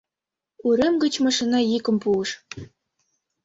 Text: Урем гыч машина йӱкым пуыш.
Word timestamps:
Урем 0.67 0.95
гыч 1.03 1.13
машина 1.25 1.59
йӱкым 1.71 1.97
пуыш. 2.03 2.29